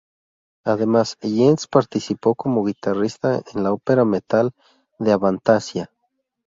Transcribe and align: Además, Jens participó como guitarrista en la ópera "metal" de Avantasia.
Además, 0.63 1.15
Jens 1.21 1.67
participó 1.67 2.33
como 2.33 2.65
guitarrista 2.65 3.43
en 3.53 3.61
la 3.61 3.71
ópera 3.71 4.03
"metal" 4.03 4.49
de 4.97 5.11
Avantasia. 5.11 5.91